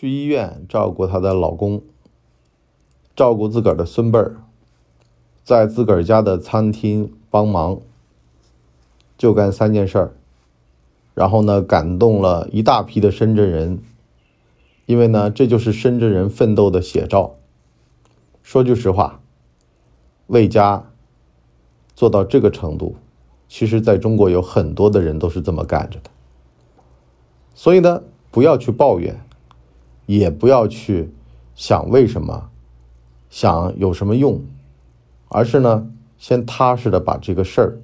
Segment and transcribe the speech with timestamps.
[0.00, 1.82] 去医院照顾她的老公，
[3.16, 4.36] 照顾自个儿的孙辈儿，
[5.42, 7.80] 在自个儿家的餐厅帮忙，
[9.16, 10.12] 就干三件事儿，
[11.14, 13.82] 然后呢，感动了一大批的深圳人，
[14.86, 17.34] 因为呢，这就是深圳人奋斗的写照。
[18.40, 19.20] 说句实话，
[20.28, 20.92] 为家
[21.96, 22.94] 做到这个程度，
[23.48, 26.10] 其实在中国有很多的人都是这么干着的。
[27.52, 29.20] 所以呢，不要去抱怨。
[30.16, 31.10] 也不要去
[31.54, 32.48] 想为什么，
[33.28, 34.42] 想有什么用，
[35.28, 35.86] 而是呢，
[36.16, 37.78] 先踏实的把这个事儿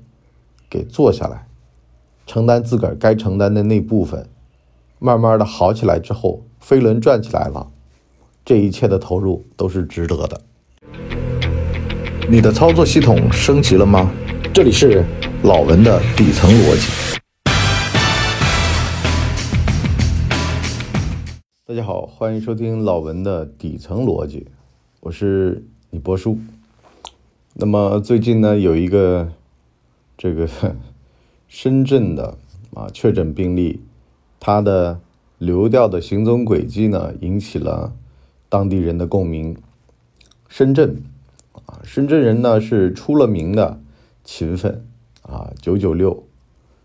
[0.71, 1.47] 给做下来，
[2.27, 4.27] 承担自个儿该承担的那部分，
[4.99, 7.71] 慢慢的好起来之后，飞轮转起来了，
[8.43, 10.41] 这一切的投入都是值得的。
[12.27, 14.11] 你的操作系统升级了吗？
[14.55, 15.05] 这里是
[15.43, 17.14] 老文的底层逻辑。
[21.75, 24.47] 大家好，欢迎收听老文的底层逻辑，
[25.01, 26.39] 我是李波叔。
[27.55, 29.33] 那么最近呢，有一个
[30.17, 30.49] 这个
[31.49, 32.39] 深圳的
[32.75, 33.81] 啊确诊病例，
[34.39, 35.01] 他的
[35.39, 37.93] 流调的行踪轨迹呢，引起了
[38.49, 39.57] 当地人的共鸣。
[40.49, 41.03] 深圳
[41.67, 43.81] 啊，深圳人呢是出了名的
[44.23, 44.87] 勤奋
[45.23, 46.23] 啊，九九六。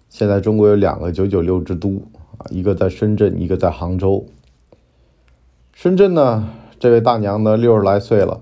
[0.10, 2.02] 现在中国有两个九九六之都
[2.40, 4.26] 啊，一个在深圳，一个在杭州。
[5.82, 8.42] 深圳呢，这位大娘呢六十来岁了，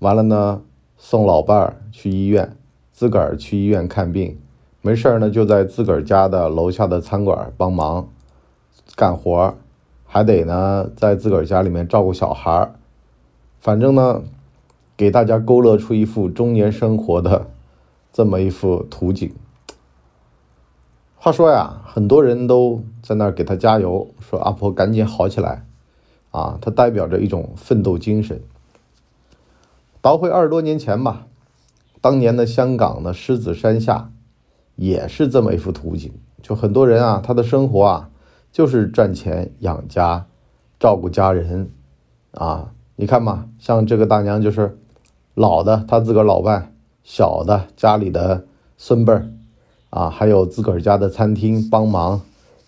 [0.00, 0.60] 完了呢
[0.96, 2.56] 送老伴儿去医院，
[2.90, 4.36] 自个儿去医院看病，
[4.82, 8.08] 没事儿呢就在自个儿家的楼下的餐馆帮忙
[8.96, 9.54] 干活，
[10.04, 12.74] 还得呢在自个儿家里面照顾小孩儿，
[13.60, 14.24] 反正呢
[14.96, 17.46] 给大家勾勒出一幅中年生活的
[18.12, 19.32] 这么一幅图景。
[21.14, 25.64] 话说呀，很多人都在那儿给他加油，说阿婆赶紧好起来。
[26.30, 28.40] 啊，它代表着一种奋斗精神。
[30.00, 31.26] 倒回二十多年前吧，
[32.00, 34.10] 当年的香港的狮子山下，
[34.76, 36.12] 也是这么一幅图景。
[36.40, 38.10] 就很多人啊，他的生活啊，
[38.52, 40.26] 就是赚钱养家，
[40.78, 41.70] 照顾家人。
[42.32, 44.78] 啊，你看嘛，像这个大娘就是
[45.34, 46.70] 老的，他自个儿老伴；
[47.02, 48.44] 小的家里的
[48.76, 49.28] 孙辈儿，
[49.90, 52.20] 啊，还有自个儿家的餐厅帮忙，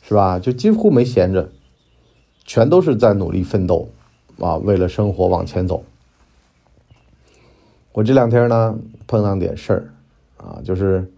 [0.02, 0.38] 是吧？
[0.38, 1.50] 就几乎没闲着。
[2.50, 3.88] 全都是在努力奋斗，
[4.40, 5.84] 啊，为了生活往前走。
[7.92, 9.94] 我这两天呢碰上点事儿，
[10.36, 11.12] 啊，就是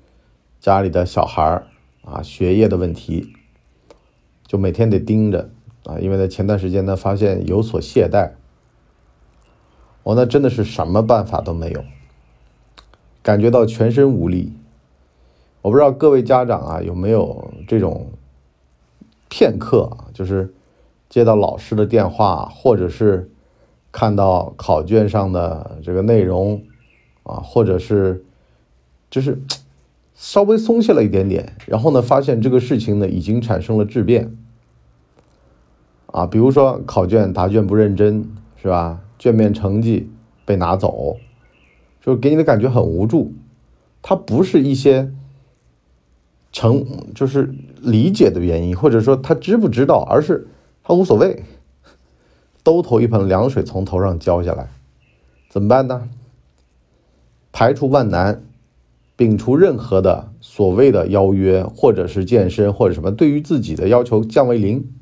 [0.61, 1.67] 家里的小孩儿
[2.05, 3.33] 啊学业的问题，
[4.47, 5.49] 就每天得盯着
[5.85, 8.33] 啊，因为在前段时间呢发现有所懈怠，
[10.03, 11.83] 我那真的是什么办法都没有，
[13.23, 14.53] 感觉到全身无力。
[15.63, 18.11] 我不知道各位家长啊有没有这种
[19.31, 20.53] 片刻啊，就是。
[21.13, 23.31] 接到老师的电话，或者是
[23.93, 26.63] 看到考卷上的这个内容，
[27.23, 28.25] 啊，或者是
[29.11, 29.39] 就是
[30.15, 34.35] 稍微松懈了一点点，然后呢，发现这个事情呢已经产生了质变，
[36.07, 38.99] 啊，比如说考卷答卷不认真，是吧？
[39.19, 40.09] 卷面成绩
[40.47, 41.19] 被拿走，
[42.01, 43.35] 就给你的感觉很无助。
[44.01, 45.13] 它不是一些
[46.53, 50.49] 成就是理解的原因，或者说他知不知道，而是。
[50.85, 51.45] 他无所谓，
[52.65, 54.69] 兜头一盆凉水从头上浇下来，
[55.49, 56.09] 怎么办呢？
[57.53, 58.43] 排除万难，
[59.17, 64.93] 摒除任何的所谓的邀约，或者是健身，或者什么，对于自己的要求降为零。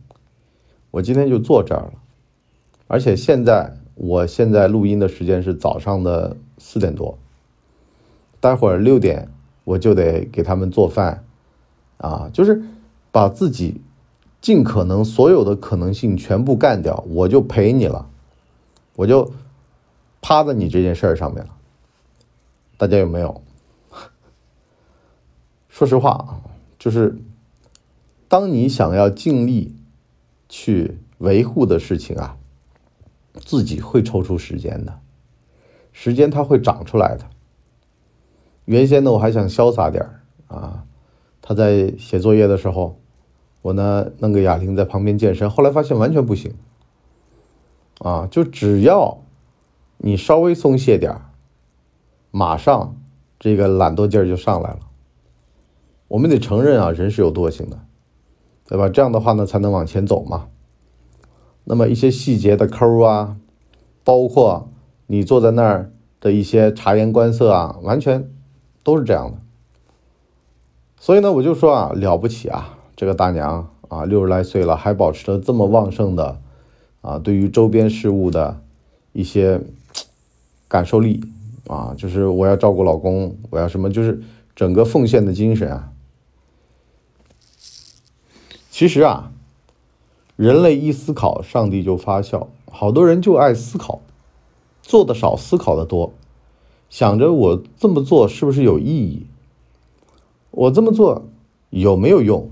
[0.90, 1.92] 我今天就坐这儿了，
[2.86, 7.16] 而且现在我现在录音的时间是早上的四点多，
[8.38, 9.28] 待会儿六点
[9.64, 11.24] 我就得给他们做饭，
[11.96, 12.62] 啊，就是
[13.10, 13.80] 把自己。
[14.40, 18.08] 尽可能所有的可能性全部干掉，我就陪你了，
[18.96, 19.30] 我就
[20.22, 21.54] 趴在你这件事儿上面了。
[22.78, 23.42] 大家有没有？
[25.68, 26.40] 说实话啊，
[26.78, 27.18] 就是
[28.28, 29.76] 当你想要尽力
[30.48, 32.38] 去维护的事情啊，
[33.34, 35.00] 自己会抽出时间的，
[35.92, 37.26] 时间它会长出来的。
[38.64, 40.86] 原先呢，我还想潇洒点儿啊，
[41.42, 42.99] 他在写作业的时候。
[43.62, 46.54] 我呢，弄个哑铃在旁边健身，后来发现完全不行。
[47.98, 49.18] 啊，就只要
[49.98, 51.14] 你稍微松懈点，
[52.30, 52.96] 马上
[53.38, 54.78] 这个懒惰劲儿就上来了。
[56.08, 57.78] 我们得承认啊，人是有惰性的，
[58.66, 58.88] 对吧？
[58.88, 60.48] 这样的话呢，才能往前走嘛。
[61.64, 63.36] 那么一些细节的抠啊，
[64.02, 64.70] 包括
[65.06, 68.30] 你坐在那儿的一些察言观色啊，完全
[68.82, 69.38] 都是这样的。
[70.96, 72.78] 所以呢，我就说啊，了不起啊！
[73.00, 76.38] 这个大娘啊，六十来岁了，还保持着这么旺盛的
[77.00, 78.60] 啊，对于周边事物的
[79.14, 79.58] 一些
[80.68, 81.24] 感受力
[81.66, 84.22] 啊，就是我要照顾老公，我要什么，就是
[84.54, 85.90] 整个奉献的精神啊。
[88.70, 89.32] 其实啊，
[90.36, 92.48] 人类一思考，上帝就发笑。
[92.70, 94.02] 好多人就爱思考，
[94.82, 96.12] 做的少，思考的多，
[96.90, 99.26] 想着我这么做是不是有意义？
[100.50, 101.24] 我这么做
[101.70, 102.50] 有没有用？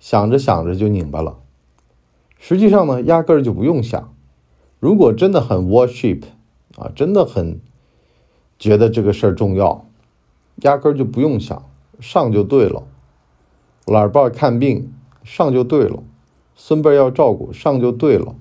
[0.00, 1.38] 想着想着就拧巴了。
[2.38, 4.12] 实际上呢，压根儿就不用想。
[4.80, 6.22] 如果真的很 worship
[6.76, 7.60] 啊，真的很
[8.58, 9.86] 觉得这个事儿重要，
[10.62, 11.70] 压根儿就不用想，
[12.00, 12.82] 上就对了。
[13.84, 14.92] 老伴儿看病
[15.22, 16.02] 上就对了，
[16.56, 18.34] 孙辈要照顾上就对了。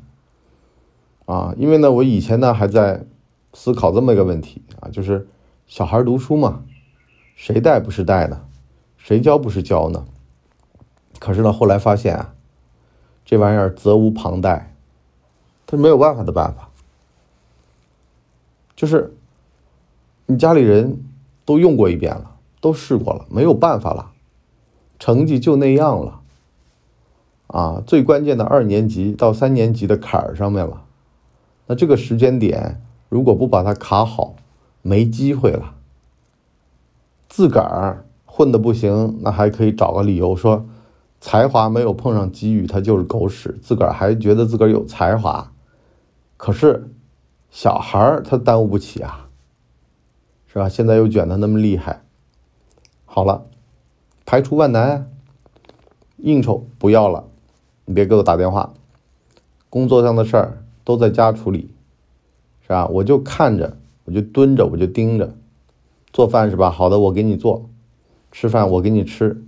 [1.26, 3.06] 啊，因为呢，我以前呢还在
[3.54, 5.28] 思考这么一个问题啊，就是
[5.68, 6.64] 小孩读书嘛，
[7.36, 8.46] 谁带不是带呢？
[8.96, 10.06] 谁教不是教呢？
[11.30, 12.34] 可是呢，后来发现啊，
[13.24, 14.74] 这玩意儿责无旁贷，
[15.68, 16.70] 他没有办法的办法。
[18.76, 19.14] 就是
[20.26, 21.04] 你家里人
[21.46, 24.10] 都用过一遍了，都试过了，没有办法了，
[24.98, 26.20] 成绩就那样了。
[27.46, 30.82] 啊，最关键的二年级到三年级的坎儿上面了，
[31.68, 34.34] 那这个时间点如果不把它卡好，
[34.82, 35.76] 没机会了。
[37.28, 40.66] 自个儿混的不行，那还可以找个理由说。
[41.22, 43.58] 才华没有碰上机遇，他就是狗屎。
[43.62, 45.52] 自个儿还觉得自个儿有才华，
[46.38, 46.90] 可是
[47.50, 49.28] 小孩儿他耽误不起啊，
[50.48, 50.70] 是吧？
[50.70, 52.04] 现在又卷的那么厉害，
[53.06, 53.46] 好了，
[54.26, 55.12] 排除万难，
[56.18, 57.26] 应酬不要了，
[57.86, 58.74] 你别给我打电话，
[59.70, 61.70] 工作上的事儿都在家处理，
[62.62, 62.88] 是吧？
[62.88, 65.36] 我就看着，我就蹲着，我就盯着，
[66.14, 66.72] 做饭是吧？
[66.72, 67.70] 好的，我给你做，
[68.32, 69.44] 吃饭我给你吃。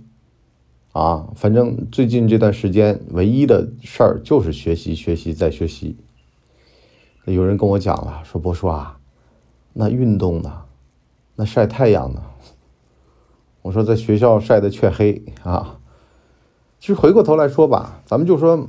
[0.92, 5.96] 啊，反正最近这段时间唯一的事儿就是学习，学习再学习。
[7.24, 8.98] 有人跟我讲了，说波叔啊，
[9.72, 10.64] 那运动呢？
[11.36, 12.22] 那晒太阳呢？
[13.62, 15.78] 我说在学校晒得黢黑啊。
[16.78, 18.68] 其实回过头来说吧，咱们就说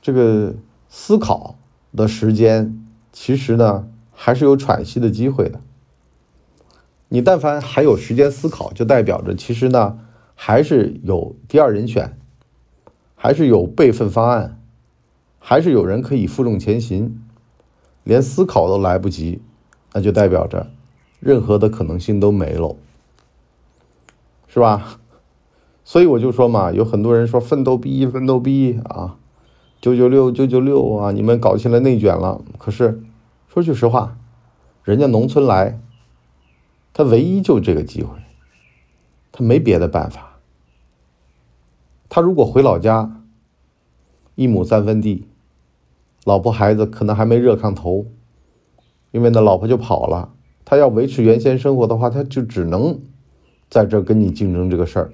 [0.00, 0.54] 这个
[0.88, 1.56] 思考
[1.96, 5.60] 的时间，其实呢还是有喘息的机会的。
[7.08, 9.98] 你但凡还有时间思考，就代表着其实呢。
[10.42, 12.16] 还是有第二人选，
[13.14, 14.58] 还是有备份方案，
[15.38, 17.20] 还是有人可以负重前行。
[18.04, 19.42] 连思考都来不及，
[19.92, 20.70] 那就代表着
[21.20, 22.74] 任何的可能性都没了，
[24.48, 24.98] 是吧？
[25.84, 29.18] 所以我就说嘛，有很多人说奋斗逼，奋斗逼啊，
[29.78, 32.40] 九九六，九九六啊，你们搞起来内卷了。
[32.56, 33.02] 可是
[33.46, 34.16] 说句实话，
[34.84, 35.78] 人家农村来，
[36.94, 38.16] 他唯一就这个机会，
[39.30, 40.28] 他没别的办法。
[42.12, 43.22] 他如果回老家，
[44.34, 45.28] 一亩三分地，
[46.24, 48.04] 老婆孩子可能还没热炕头，
[49.12, 50.30] 因为那老婆就跑了。
[50.64, 52.98] 他要维持原先生活的话，他就只能
[53.68, 55.12] 在这跟你竞争这个事儿。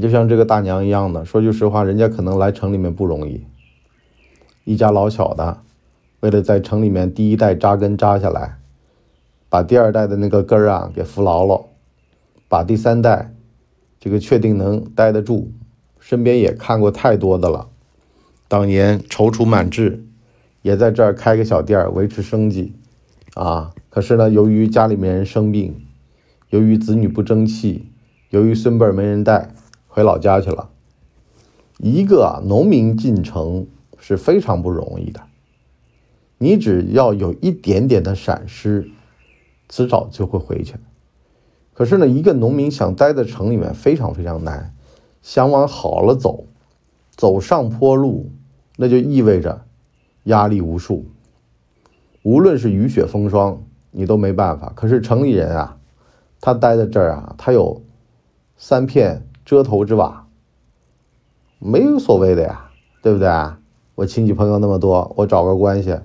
[0.00, 3.44] 就像这个大娘一样的，说句实话，人家可能来城里面不容易，
[4.62, 5.58] 一家老小的，
[6.20, 8.58] 为了在城里面第一代扎根扎下来，
[9.48, 11.64] 把第二代的那个根儿啊给扶牢了，
[12.48, 13.33] 把第三代。
[14.04, 15.50] 这个确定能待得住，
[15.98, 17.70] 身边也看过太多的了。
[18.48, 20.04] 当年踌躇满志，
[20.60, 22.74] 也在这儿开个小店儿维持生计，
[23.32, 25.86] 啊，可是呢，由于家里面人生病，
[26.50, 27.86] 由于子女不争气，
[28.28, 29.54] 由于孙辈没人带，
[29.88, 30.68] 回老家去了。
[31.78, 33.66] 一个农民进城
[33.98, 35.22] 是非常不容易的，
[36.36, 38.90] 你只要有一点点的闪失，
[39.70, 40.74] 迟早就会回去。
[41.74, 44.72] 可是呢，一个农民想待在城里面非常非常难，
[45.22, 46.44] 想往好了走，
[47.16, 48.30] 走上坡路，
[48.76, 49.62] 那就意味着
[50.22, 51.04] 压力无数。
[52.22, 54.72] 无论是雨雪风霜，你都没办法。
[54.76, 55.76] 可是城里人啊，
[56.40, 57.82] 他待在这儿啊，他有
[58.56, 60.28] 三片遮头之瓦，
[61.58, 62.70] 没有所谓的呀，
[63.02, 63.58] 对不对啊？
[63.96, 65.98] 我亲戚朋友那么多，我找个关系。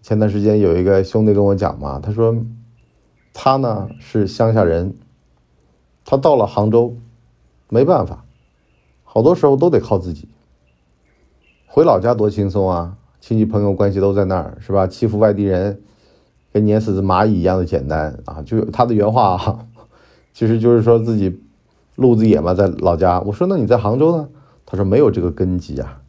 [0.00, 2.36] 前段时间有一个兄弟跟我讲嘛，他说。
[3.38, 4.94] 他呢是乡下人，
[6.06, 6.96] 他到了杭州，
[7.68, 8.24] 没办法，
[9.04, 10.26] 好多时候都得靠自己。
[11.66, 14.86] 回老家多轻松啊，亲戚朋友关系都在那儿，是吧？
[14.86, 15.82] 欺负外地人，
[16.50, 18.40] 跟碾死蚂蚁一样的简单啊！
[18.40, 19.66] 就他的原话啊，
[20.32, 21.38] 其实就是说自己
[21.96, 23.20] 路子野嘛，在老家。
[23.20, 24.30] 我说那你在杭州呢？
[24.64, 26.00] 他说没有这个根基啊，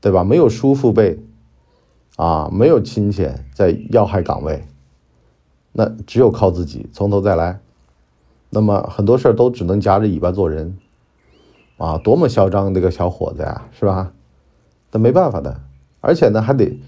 [0.00, 0.22] 对吧？
[0.22, 1.18] 没有叔父辈，
[2.14, 4.64] 啊，没有亲戚在要害岗位。
[5.72, 7.60] 那只有靠自己从头再来，
[8.50, 10.76] 那么很多事儿都只能夹着尾巴做人，
[11.78, 14.12] 啊，多么嚣张的个小伙子呀，是吧？
[14.90, 15.60] 那没办法的，
[16.00, 16.78] 而且呢还得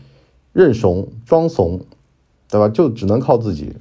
[0.52, 1.80] 认怂装怂，
[2.50, 2.68] 对吧？
[2.68, 3.76] 就只能靠自己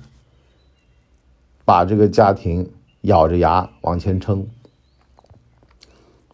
[1.65, 4.47] 把这个家庭咬着牙往前撑。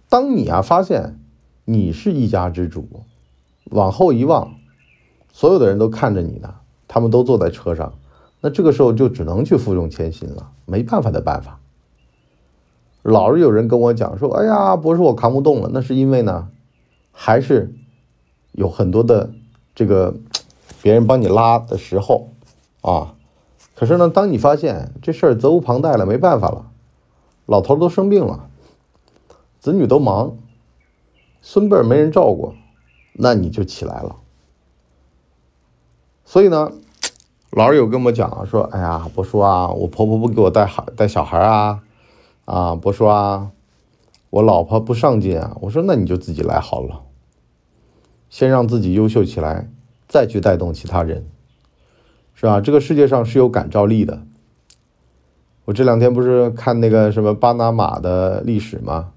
[0.08, 1.20] 当你啊发现
[1.66, 2.88] 你是一家之主，
[3.66, 4.54] 往后一望，
[5.32, 6.56] 所有的人都看着你呢，
[6.88, 7.94] 他们都坐在车上，
[8.42, 11.60] 那这个时候就只能去负重前行了，没办法的办法。
[13.02, 16.50] 老是有人跟我讲说：“哎呀，博士，我扛不动了。”那是因为呢，
[17.12, 17.74] 还是
[18.52, 19.32] 有很多的
[19.74, 20.16] 这个
[20.82, 22.30] 别人帮你拉的时候
[22.82, 23.16] 啊。
[23.76, 26.70] 可是呢，当你发现这事儿责无旁贷了，没办法了，
[27.46, 28.50] 老头都生病了，
[29.60, 30.38] 子女都忙，
[31.42, 32.54] 孙辈没人照顾，
[33.14, 34.18] 那你就起来了。
[36.26, 36.74] 所以呢，
[37.52, 41.82] 老是有跟我讲说：“哎呀，博叔啊，我婆婆不给我带孩带小孩啊。”
[42.46, 43.52] 啊，不说啊，
[44.32, 45.56] 我老婆不上进啊。
[45.62, 47.02] 我说那你就自己来好了，
[48.28, 49.70] 先让自己优秀起来，
[50.08, 51.28] 再去带动其他人，
[52.34, 52.60] 是吧？
[52.60, 54.24] 这个世界上是有感召力的。
[55.66, 59.12] 我这两天不是看那个什么巴拿马的历史吗？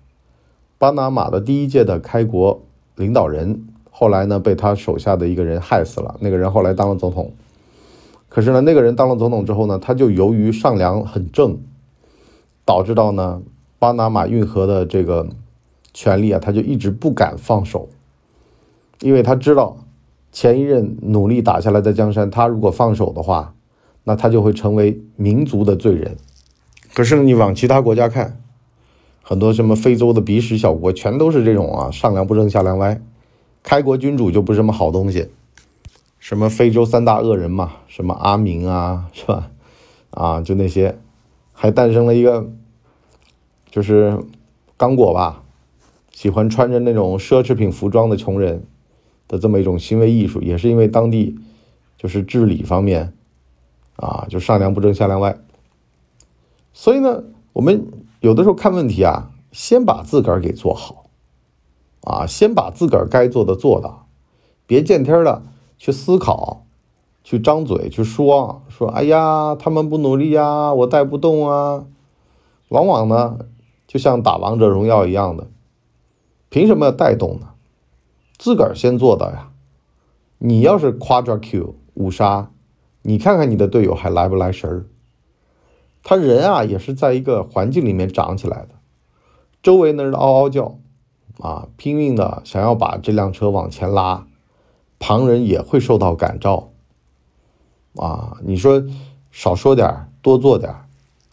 [0.76, 2.60] 巴拿马的第一届的开国
[2.96, 6.16] 领导人，后来呢被他手下的一个人害死了。
[6.20, 7.32] 那个人后来当了总统，
[8.32, 11.58] 可是呢，那个人当了总统之后呢，他就由于上梁很正。
[12.64, 13.42] 导致到呢，
[13.80, 15.26] 巴拿马运河的这个
[15.92, 17.88] 权利啊，他就一直不敢放手，
[19.00, 19.78] 因为他知道
[20.30, 23.54] 前一任努力打下来的江山，他如果放手的话，
[24.04, 26.16] 那他就会成为民族的罪人。
[26.94, 28.40] 可是你往其他国家看，
[29.22, 33.02] 很多什么非洲的鼻屎小国，全都是这种啊，上梁不正下梁歪，
[33.64, 35.30] 开国君主就不是什么好东西。
[36.22, 39.50] 什么非洲三大恶人嘛，什么阿明啊， 是吧？
[40.10, 40.96] 啊，就那些。
[41.52, 42.48] 还诞生了一个，
[43.68, 44.20] 就是
[44.76, 45.42] 刚果吧，
[46.12, 48.64] 喜欢穿着那种奢侈品服装的穷人
[49.26, 51.36] 的这么一种行为艺术，也是因为当地
[51.96, 53.12] 就是治理方面
[53.96, 55.36] 啊，就上梁不正下梁歪。
[56.72, 57.88] 所以呢，我们
[58.20, 61.06] 有的时候看问题啊，先把自个儿给做好
[62.02, 64.06] 啊，先把自个儿该做的做到，
[64.68, 65.42] 别见天的
[65.82, 66.64] 去思考。
[67.24, 71.86] 去张嘴去说说，哎呀，他们不努力呀，我带不动啊。
[72.68, 73.38] 往往呢，
[73.88, 75.48] 就像打王者荣耀一样的，
[76.50, 77.50] 凭什么要带动呢？
[78.38, 79.50] 自个儿先做到呀。
[80.38, 82.50] 你要是夸抓 Q 五杀，
[83.02, 84.86] 你看看你的队友还来不来神儿？
[86.04, 88.70] 他人啊，也是在一个环境里面长起来的，
[89.62, 90.78] 周围的人嗷嗷叫，
[91.38, 94.26] 啊，拼命的想要把这辆车往前拉，
[95.02, 96.70] 旁人也会受到感召。
[97.96, 98.84] 啊，你说
[99.32, 100.72] 少说点多做点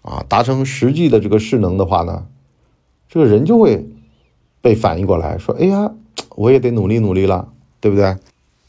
[0.01, 2.25] 啊，达成实际的这个势能的话呢，
[3.07, 3.87] 这个人就会
[4.59, 5.93] 被反应过来，说：“哎呀，
[6.35, 8.17] 我也得努力努力了，对不对？”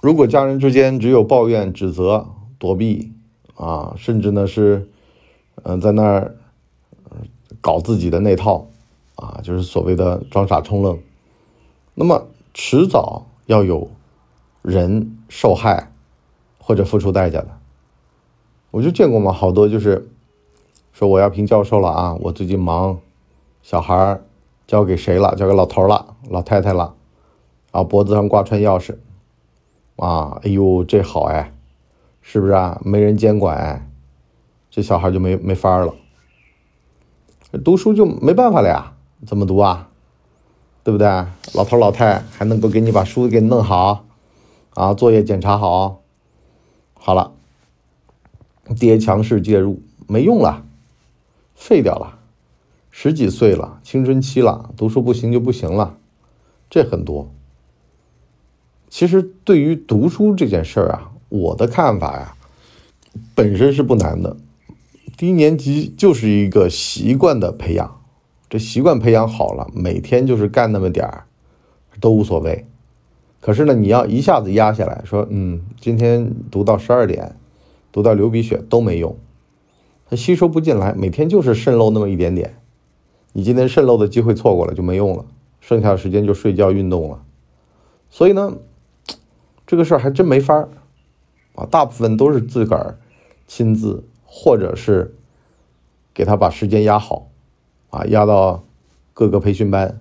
[0.03, 2.27] 如果家人之间只有抱怨、指责、
[2.59, 3.13] 躲避
[3.55, 4.89] 啊，甚至呢是
[5.63, 6.37] 嗯在那儿
[7.63, 8.67] 搞自己的那套
[9.17, 10.99] 啊，就是所谓的装傻充愣，
[11.95, 13.91] 那么迟早要有
[14.63, 15.93] 人受害
[16.59, 17.49] 或者付出代价的。
[18.71, 20.09] 我就见过嘛，好多就是
[20.93, 22.99] 说我要评教授了啊，我最近忙，
[23.63, 24.21] 小孩
[24.67, 25.35] 交给谁了？
[25.35, 26.95] 交给老头了、老太太了，
[27.73, 28.97] 啊，脖子上挂串钥匙，
[29.97, 31.53] 啊，哎呦，这好哎，
[32.21, 32.81] 是不是啊？
[32.85, 33.91] 没人监管，
[34.71, 35.93] 这小孩就没没法了，
[37.65, 38.93] 读书就没办法了呀？
[39.27, 39.89] 怎么读啊？
[40.85, 41.07] 对不对？
[41.55, 44.05] 老头老太还能够给你把书给弄好，
[44.75, 46.03] 啊，作业检查好，
[46.95, 47.33] 好了。
[48.79, 50.65] 爹强势介入没用了，
[51.55, 52.19] 废掉了。
[52.93, 55.99] 十几岁了，青春期了，读书不行就不行了，
[56.69, 57.29] 这很多。
[58.89, 62.37] 其实对于读书这件事儿啊，我的看法呀，
[63.35, 64.37] 本身是不难的。
[65.17, 68.01] 低年级就是一个习惯的培养，
[68.49, 71.27] 这习惯培养好了，每天就是干那么点儿，
[72.01, 72.67] 都无所谓。
[73.41, 77.37] 可是呢，你要一下子压下来说，嗯，今天读到十二点。
[77.93, 79.17] 读到流鼻血都没用，
[80.09, 82.55] 它吸收不进来，每天就是渗漏那么一点点。
[83.33, 85.25] 你今天渗漏的机会错过了就没用了，
[85.61, 87.21] 剩下的时间就睡觉运动了。
[88.09, 88.59] 所以呢，
[89.67, 90.69] 这个事儿还真没法儿
[91.57, 91.67] 啊。
[91.69, 92.97] 大部分都是自个儿
[93.49, 95.13] 亲自，或者是
[96.15, 97.27] 给他把时间压好
[97.89, 98.63] 啊，压到
[99.13, 100.01] 各个培训班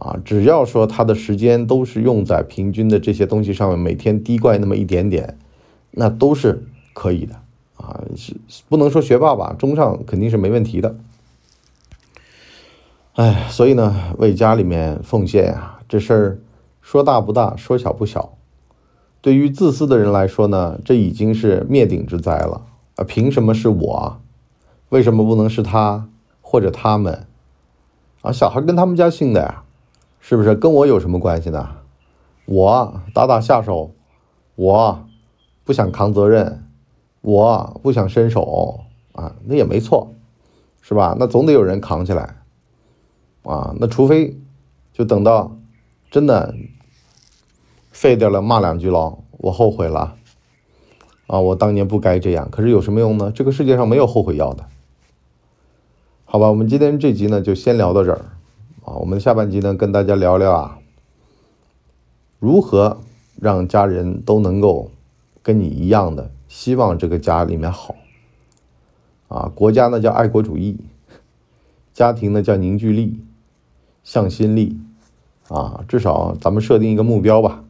[0.00, 0.18] 啊。
[0.24, 5.38] 只要说他的时间都是用在平均的这些东西上面，每天滴灌那么一点点，
[5.92, 6.66] 那都是。
[6.92, 7.36] 可以的
[7.76, 8.34] 啊，是
[8.68, 10.96] 不能说学霸吧，中上肯定是没问题的。
[13.14, 16.40] 哎，所以呢，为家里面奉献呀，这事儿
[16.82, 18.36] 说大不大，说小不小。
[19.22, 22.66] 对于自私的人来说呢，这已经是灭顶之灾了
[22.96, 23.04] 啊！
[23.04, 24.20] 凭什么是我？
[24.88, 26.08] 为什么不能是他
[26.42, 27.26] 或者他们？
[28.20, 29.62] 啊，小孩跟他们家姓的呀，
[30.20, 30.54] 是不是？
[30.54, 31.76] 跟我有什么关系呢？
[32.46, 33.92] 我打打下手，
[34.54, 35.04] 我
[35.64, 36.64] 不想扛责任，
[37.20, 38.80] 我不想伸手
[39.12, 40.12] 啊，那也没错，
[40.80, 41.16] 是吧？
[41.18, 42.36] 那总得有人扛起来
[43.42, 43.74] 啊！
[43.78, 44.36] 那除非
[44.92, 45.56] 就等到
[46.10, 46.54] 真的
[47.90, 50.16] 废掉了，骂两句喽，我后悔了
[51.26, 51.40] 啊！
[51.40, 53.32] 我当年不该这样，可是有什么用呢？
[53.32, 54.66] 这个世界上没有后悔药的。
[56.24, 58.24] 好吧，我们今天这集呢就先聊到这儿
[58.90, 58.96] 啊。
[58.96, 60.78] 我们下半集呢跟大家聊聊啊，
[62.40, 62.98] 如何
[63.40, 64.90] 让家人都能够
[65.42, 67.94] 跟你一样的希望这个家里面好
[69.28, 69.50] 啊。
[69.54, 70.76] 国家呢叫爱国主义，
[71.92, 73.20] 家庭呢叫凝聚力、
[74.02, 74.76] 向心力
[75.48, 75.84] 啊。
[75.86, 77.62] 至少咱们设定一个目标吧，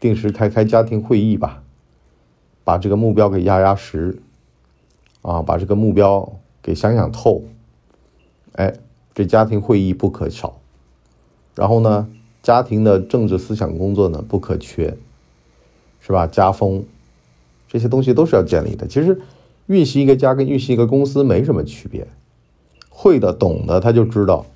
[0.00, 1.62] 定时开开家庭会议吧，
[2.64, 4.22] 把这个目标给压压实
[5.20, 6.32] 啊，把这个目标
[6.62, 7.42] 给想想透。
[8.54, 8.74] 哎，
[9.20, 10.56] 这家庭会议不可少，
[11.54, 12.08] 然后呢，
[12.42, 14.96] 家庭的政治思想工作呢不可缺，
[16.00, 16.26] 是吧？
[16.26, 16.84] 家风
[17.68, 18.86] 这些东西都是要建立的。
[18.86, 19.20] 其实
[19.66, 22.08] 运行一个家跟运行一个公司没什么区别，
[22.88, 24.46] 会的懂的他就知道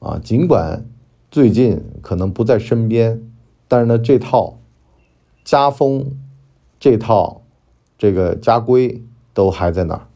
[0.00, 0.18] 啊。
[0.18, 0.84] 尽管
[1.30, 3.22] 最近可能不在身边，
[3.68, 4.58] 但是呢，这套
[5.44, 6.10] 家风、
[6.80, 7.42] 这套
[7.96, 10.08] 这个家规都还在那儿。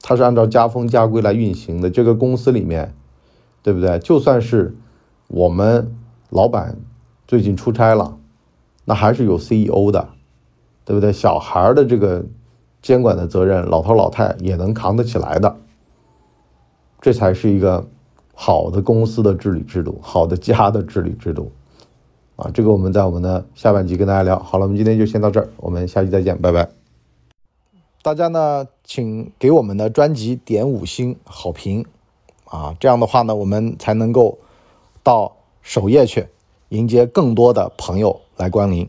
[0.00, 2.94] 它是按照家风家规来运行的，这个公司里面，
[3.62, 3.98] 对不对？
[3.98, 4.74] 就算是
[5.28, 5.94] 我们
[6.30, 6.76] 老板
[7.26, 8.16] 最近出差了，
[8.84, 10.08] 那还是有 CEO 的，
[10.84, 11.12] 对不对？
[11.12, 12.24] 小孩的这个
[12.82, 15.56] 监管的责任，老头老太也能扛得起来的，
[17.00, 17.86] 这才是一个
[18.34, 21.52] 好的公司的治理制度，好的家的治理制度
[22.36, 22.50] 啊！
[22.54, 24.38] 这个我们在我们的下半集跟大家聊。
[24.38, 26.70] 好了，我们今天就先到这儿，我们下期再见，拜拜。
[28.02, 31.84] 大家呢，请给我们的专辑点五星好评，
[32.50, 34.36] 啊，这样的话呢，我们才能够
[35.02, 35.32] 到
[35.62, 36.26] 首页去
[36.70, 38.86] 迎接更多的朋友来光临。